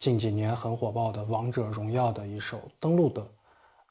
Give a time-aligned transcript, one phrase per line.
[0.00, 3.22] 近几年很火爆的《王者荣耀》的一首登录的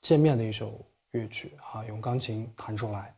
[0.00, 3.12] 界面的一首乐曲啊，用钢琴弹出来。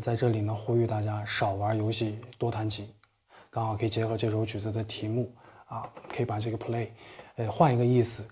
[0.00, 2.88] 在这里呢，呼吁大家少玩游戏，多弹琴。
[3.50, 5.30] 刚好可以结合这首曲子的题目
[5.66, 6.88] 啊，可以把这个 play，
[7.36, 8.24] 呃，换一个意思，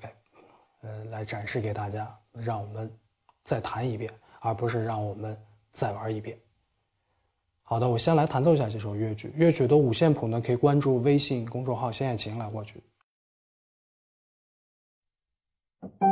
[0.81, 2.91] 呃，来展示给大家，让我们
[3.45, 4.11] 再弹一遍，
[4.41, 5.37] 而不是让我们
[5.73, 6.39] 再玩一遍。
[7.61, 9.31] 好的，我先来弹奏一下这首乐曲。
[9.37, 12.83] 乐曲的五线谱呢，可以关注微信公众号“仙爱琴”来获取。
[15.83, 16.10] 好的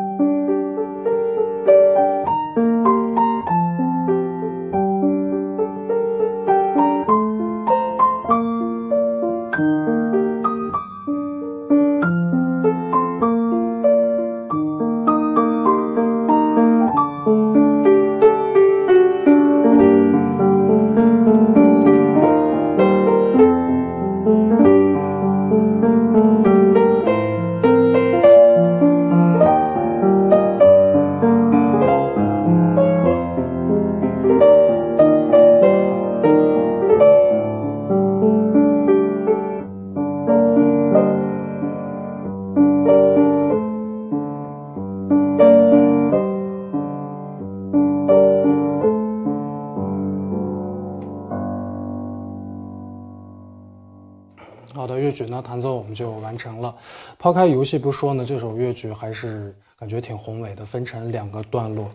[55.18, 56.72] 曲呢，弹奏我们就完成了。
[57.18, 61.90] 抛开游戏不说呢，这首乐曲还是感觉挺宏伟的，分成两个段落。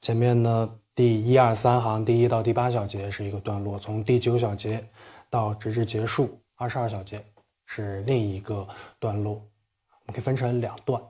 [0.00, 4.82] 前面呢，第一二三行，第一到第八小节是一个段落，从第九小节
[5.28, 7.22] 到直至结束二十二小节
[7.66, 8.66] 是另一个
[8.98, 9.34] 段落。
[9.34, 11.00] 我们可以分成两段。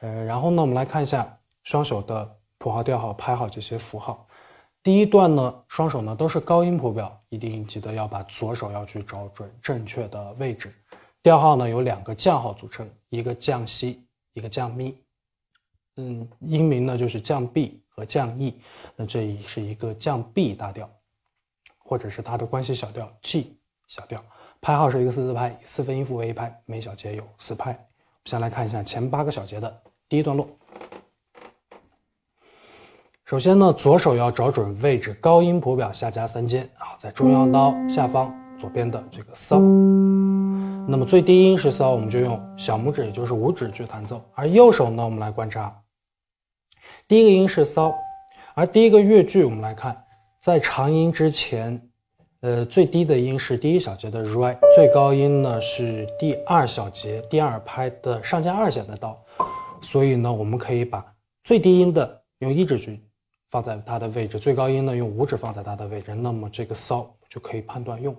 [0.00, 4.26] 呃，然后呢，我们来看一下双手的谱号、调号、拍号这些符号。
[4.82, 10.74] 第一段呢，双手呢都是高音谱表，一定记得要把左手要去找准正确的位置。
[11.22, 14.96] 调号呢由两个降号组成，一个降西，一个降咪。
[15.96, 18.60] 嗯，音名呢就是降 B 和降 E。
[18.96, 20.90] 那这里是一个降 B 大调，
[21.78, 23.56] 或者是它的关系小调 G
[23.86, 24.22] 小调。
[24.60, 27.78] 拍号是一个四四拍，四分音符为一拍，每小节有四拍。
[28.24, 30.48] 先来看一下前八个小节的第一段落。
[33.24, 39.60] 首先呢，左手要找准位置，高音谱表下加三间啊，在中央刀下方左边的这个骚。
[40.92, 44.22] 那么最低音是骚，我们就用小拇指，也就是五指去弹奏。
[44.34, 45.74] 而右手呢，我们来观察，
[47.08, 47.94] 第一个音是骚，
[48.54, 50.04] 而第一个乐句我们来看，
[50.42, 51.80] 在长音之前，
[52.42, 59.18] 呃，最低的音是第一小节的 re，最高音呢是第二小节第二拍的上加二弦的刀，
[59.80, 61.02] 所以呢，我们可以把
[61.42, 63.02] 最低音的用一指去。
[63.48, 68.14] 放在它的位置，最高音呢用五指放在它的位置，那么这个骚就可以判断用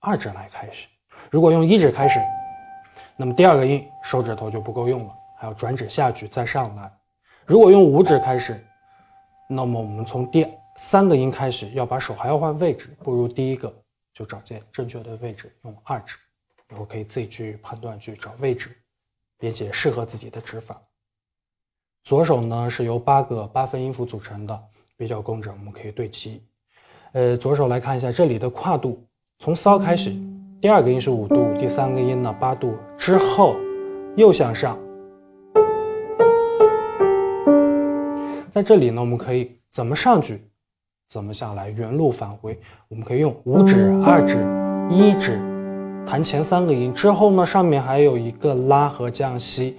[0.00, 0.88] 二指来开始。
[1.30, 2.20] 如果用一指开始，
[3.16, 6.90] 那么第二个音手指头就不够用了，还要转指下去再上来。
[7.44, 8.64] 如果用五指开始，
[9.48, 13.72] 那么我们从第三个音开始要把手还要换位置，不如第一个
[14.12, 16.16] 就找见正确的位置用二指。
[16.68, 18.76] 然后可以自己去判断去找位置，
[19.38, 20.80] 并且适合自己的指法。
[22.02, 24.62] 左手呢是由八个八分音符组成的。
[24.98, 26.42] 比较工整，我们可以对齐。
[27.12, 29.06] 呃，左手来看一下这里的跨度，
[29.38, 30.10] 从骚开始，
[30.58, 33.56] 第二个音是五度，第三个音呢八度之后
[34.16, 34.78] 又向上。
[38.50, 40.40] 在这里呢，我们可以怎么上去，
[41.10, 42.58] 怎么下来，原路返回。
[42.88, 44.38] 我们可以用五指、二指、
[44.90, 45.38] 一指
[46.06, 49.76] 弹前三个音，之后呢上面还有一个拉和降西。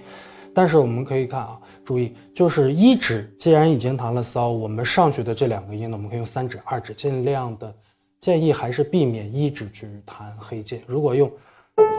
[0.54, 1.58] 但是我们可以看啊。
[1.84, 7.74] 注意，就是一指既然已经弹了骚，我们上去的这两个音呢，我们可以用三指、二指，尽量的
[8.20, 10.82] 建议还是避免一指去弹黑键。
[10.86, 11.30] 如果用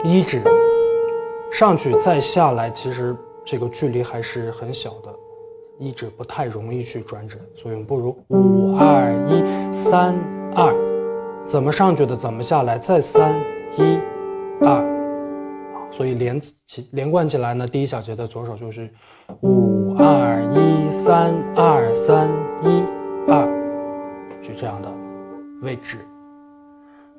[0.04, 0.42] 一指
[1.52, 5.14] 上去再下来，其实这个距离还是很小的，
[5.78, 10.14] 一指不太容易去转指，所以我们不如五二一三
[10.54, 10.74] 二，
[11.46, 13.34] 怎么上去的怎么下来，再三
[13.78, 13.98] 一
[14.60, 14.86] 二。
[15.90, 18.88] 所以连起连贯起来呢，第一小节的左手就是
[19.40, 22.30] 五二一三二三
[22.62, 22.84] 一
[23.26, 23.44] 二，
[24.40, 24.88] 是这样的
[25.62, 25.98] 位置。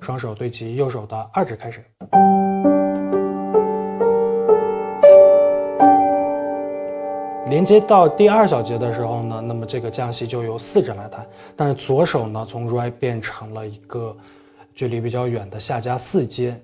[0.01, 1.85] 双手对齐，右手的二指开始。
[7.47, 14.15] 连接到第二小节的时候呢，那么这个降西就由四指来弹，但是左手呢从 re 变成了一个
[14.73, 16.59] 距离比较远的下加四阶。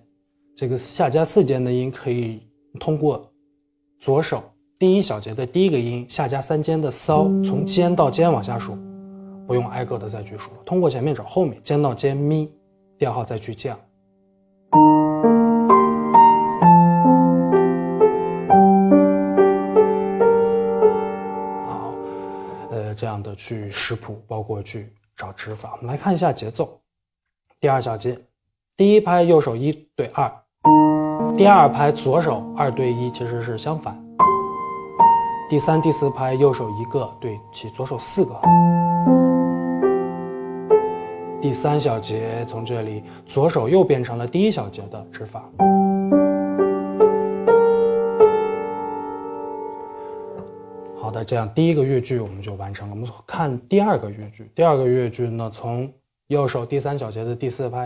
[0.56, 2.42] 这个下加四间的音可以
[2.80, 3.30] 通过
[4.00, 4.42] 左手
[4.80, 8.75] 第一小节的第一个音下加三间的骚，从尖到尖往下数，
[9.45, 10.57] 不用挨个的再去数了。
[10.66, 12.50] 通过前面找后面，尖到尖咪，
[12.98, 13.78] 调号再去降
[21.68, 21.94] 好
[22.72, 25.74] 呃这样的去识谱包括去找指法。
[25.74, 26.80] 我们来看一下节奏。
[27.60, 28.20] 第二小节
[28.76, 30.32] 第一拍右手一对二
[31.36, 33.96] 第二拍左手二对一其实是相反。
[35.50, 39.26] 第三第四拍右手一个对齐左手四个。
[41.39, 45.44] 第三小节从这里，左手又变成了第一小节的指法。
[51.00, 52.95] 好的，这样第一个乐句我们就完成了。
[52.95, 55.89] 我们看第二个乐句，第二个乐句呢，从
[56.25, 57.86] 右手第三小节的第四拍，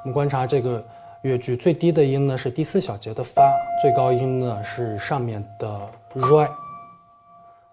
[0.00, 0.84] 我们观察这个
[1.22, 3.40] 乐句最低的音呢是第四小节的发，
[3.80, 5.80] 最高音呢是上面的
[6.16, 6.50] re，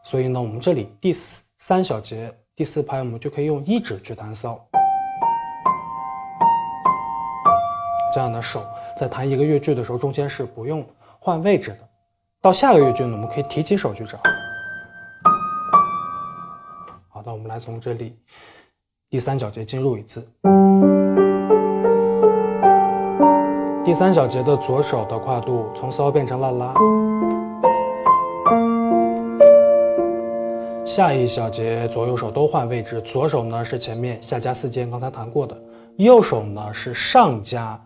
[0.03, 1.46] 所以呢，我们这里第四。
[1.59, 4.59] 三小节第四拍，我们就可以用一指去弹骚。
[8.13, 8.63] 这样的手
[8.97, 10.85] 在弹一个乐句的时候，中间是不用
[11.19, 11.79] 换位置的。
[12.41, 14.19] 到下个乐句呢，我们可以提起手去找。
[17.09, 18.15] 好的，我们来从这里
[19.09, 20.25] 第三小节进入一次。
[23.83, 26.73] 第三小节的左手的跨度从骚变成了拉。
[30.97, 35.55] 下一小节左右手都换位置，左手呢是前面下加四间，刚才弹过的；
[35.97, 37.79] 右手呢是上加，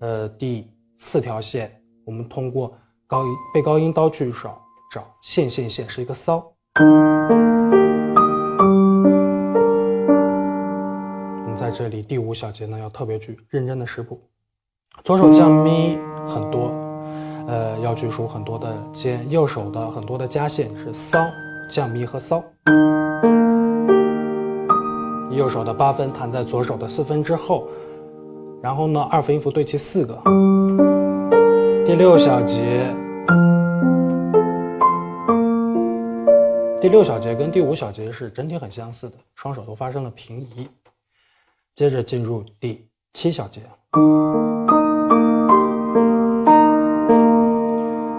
[0.00, 1.70] 呃第四条线。
[2.04, 2.76] 我们通过
[3.06, 4.60] 高音背高音刀去找
[4.92, 6.44] 找线线线，是一个骚。
[6.74, 6.82] 我
[11.46, 14.20] 们在这里第五小节呢要特别去认真的识谱，
[15.04, 15.96] 左手降咪
[16.26, 16.72] 很多，
[17.46, 21.24] 呃要去数很多的尖；右手的很多的加线是骚。
[21.68, 22.42] 降咪和骚，
[25.30, 27.68] 右手的八分弹在左手的四分之后，
[28.62, 30.16] 然后呢，二分音符对齐四个。
[31.84, 32.94] 第六小节，
[36.80, 40.68] 第六小节跟第五小节是整体很相似的，双手都发生了平移。
[41.74, 43.60] 接着进入第七小节。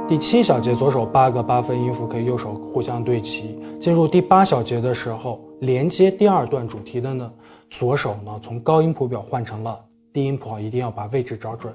[0.07, 3.59] 第七小节，左手八个八分音符可以右手互相对齐。
[3.77, 7.29] 进入第八小节的时候，连接第二段主题的呢，
[7.69, 9.77] 左手呢从高音谱表换成了
[10.13, 11.73] 低音谱号，一定要把位置找准。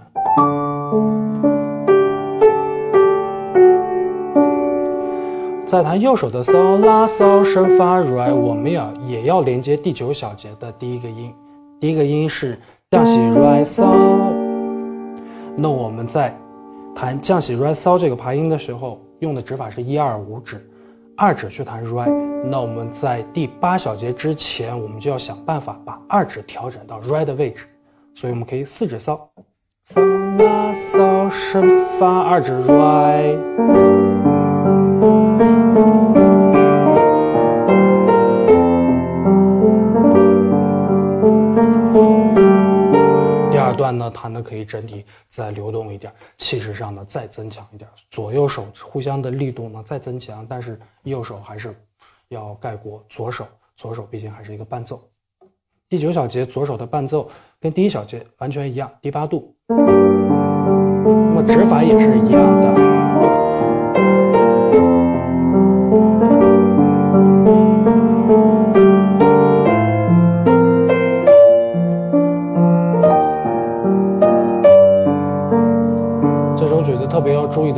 [5.67, 11.31] 再弹右手的嗦拉嗦升发 re，我们要也要连接第九小节的第一个音，
[11.79, 12.59] 第一个音是
[12.93, 13.85] 降西 re 嗦。
[15.55, 16.35] 那我们在
[16.95, 20.65] 弹降喜 re 这个琶音的时候，用的指法是一二五指，
[21.17, 22.07] 二指去弹 re。
[22.45, 27.65] 那我们在第八小节之前，我们就要想办法把二指调整到 re 的位置，
[28.15, 29.29] 所以我们可以四指骚，
[29.85, 31.69] 骚拉骚升
[31.99, 34.32] 发，二指 re。
[44.03, 51.73] 那弹的可以整体再流动一点，气势上呢再增强一点，左右手互相的力度呢再增强，但是右手还是
[52.27, 53.47] 要盖过左手，
[53.77, 55.01] 左手毕竟还是一个伴奏。
[55.89, 63.02] 第九小节左手的伴奏跟第一小节完全一样，低八度，那么指法也是一样的。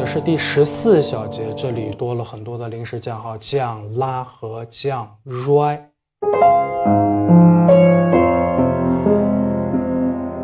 [0.06, 5.80] 是第十四小节，这里多了很多的临时降号，降拉和降 re，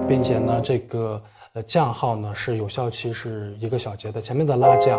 [0.08, 4.98] 并且呢，这个呃降号呢是有效期是一个小节的，前面的拉降，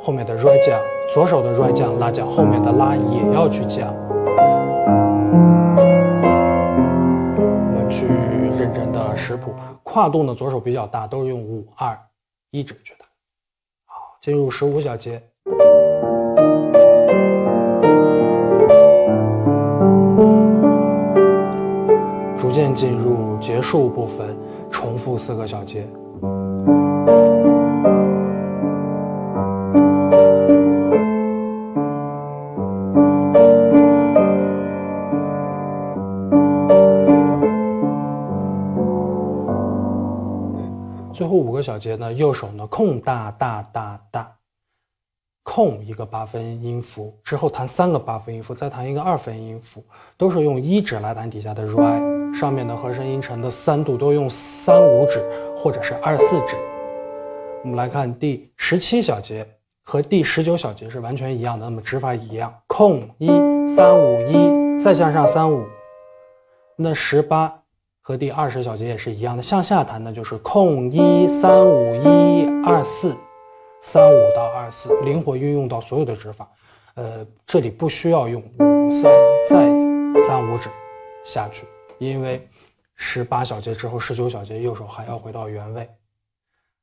[0.00, 0.80] 后面的 re 降，
[1.12, 3.92] 左手的 re 降拉降，后面的拉也要去降。
[7.36, 8.06] 我们去
[8.56, 9.52] 认真的识谱，
[9.82, 11.98] 跨度呢左手比较大，都是用五二
[12.52, 13.07] 一指去弹。
[14.20, 15.22] 进入十五小节，
[22.36, 24.36] 逐渐进入结束部分，
[24.70, 25.86] 重复四个小节。
[41.18, 44.32] 最后五个小节呢，右手呢空大大大大，
[45.42, 49.84] 空一个八分音符之后弹三个八分音符，再弹一个二分音符，
[50.16, 55.20] 都是用一指来弹底下的 re，上面的和声音程的三度都用三五指
[55.56, 56.56] 或者是二四指。
[57.64, 59.44] 我们来看第十七小节，
[59.82, 63.26] 和第十九小节是完全一样的，那么指法一样，空一
[63.68, 65.66] 三五一，再向上三五。
[66.76, 67.60] 那十八
[68.08, 73.14] 和第二十小节也是一样的，向下弹的就是空一三五一二四，
[73.82, 76.48] 三五到二四，灵活运用到所有的指法。
[76.94, 79.12] 呃，这里不需要用五三
[79.46, 79.56] 再
[80.26, 80.70] 三五指
[81.22, 81.66] 下去，
[81.98, 82.48] 因为
[82.96, 85.86] 十八小节之后十九小节右手还要回到原位。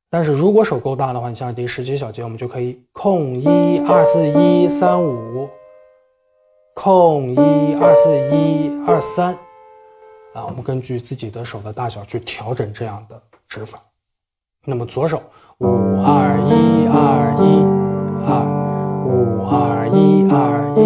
[0.08, 5.48] 但是如果手够大的话，你像第十七小节，我们就可以空一二四一三五，
[6.72, 9.36] 空一二四一二三，
[10.36, 13.80] 啊，我们根据自己的手的大小去调整这样的指法。
[14.66, 15.22] 那么左手
[15.58, 15.66] 五
[16.04, 17.64] 二一二一
[18.28, 18.44] 二
[19.06, 20.80] 五二一二一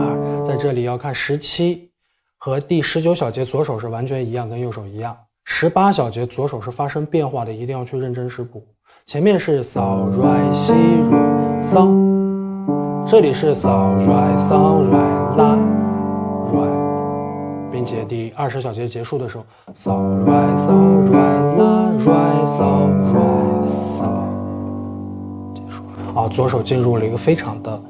[0.00, 1.90] 二，在这里要看十七
[2.38, 5.14] 和第十九小节，左手是完全一样，跟右手一样。
[5.44, 8.66] 十八小节左手是发生变化的，一定要去认真识谱。
[9.04, 10.72] 前面是扫、软、西、
[11.10, 11.94] 软、桑，
[13.06, 15.54] 这里是扫、软、桑、软、拉、
[17.84, 24.28] 节，第二十小节结束的时候，扫、软、扫、软、拉、软、扫、软、扫，
[25.54, 25.84] 结束。
[26.18, 27.82] 啊，左手进入了一个非常的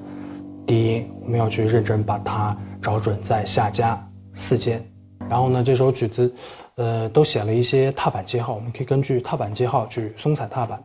[0.66, 3.98] 低音，我们要去认真把它找准在下加
[4.32, 4.84] 四间。
[5.28, 6.34] 然后呢，这首曲子。
[6.76, 10.82] 呃，都写了一些踏板记号，我们可以根据踏板记号去松踩踏板。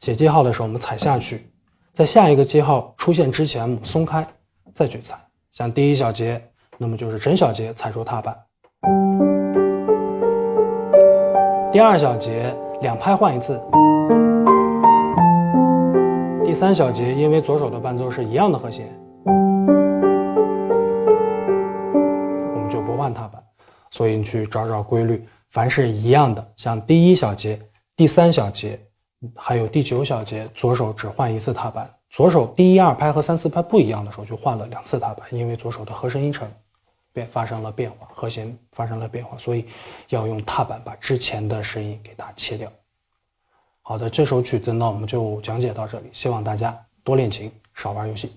[0.00, 1.52] 写记号的时候，我们踩下去，
[1.92, 4.26] 在下一个记号出现之前，我们松开
[4.74, 5.14] 再去踩。
[5.50, 6.42] 像第一小节，
[6.78, 8.34] 那么就是整小节踩住踏板；
[11.72, 13.54] 第二小节两拍换一次；
[16.44, 18.86] 第三小节，因为左手的伴奏是一样的和弦，
[22.54, 23.42] 我们就不换踏板。
[23.90, 27.58] 所以你去找找规律，凡是一样的，像第一小节、
[27.96, 28.78] 第三小节，
[29.34, 31.88] 还有第九小节，左手只换一次踏板。
[32.10, 36.46] 左手第一二拍和三四拍不一样的时候，就换了两次踏板，因为左手的和声音程
[37.16, 39.66] 变发生了变化，和弦发生了变化，所以
[40.10, 42.70] 要用踏板把之前的声音给它切掉。
[43.80, 48.30] 好的，这首曲子呢，我们就讲解到这里，希望大家多练琴，少玩游戏。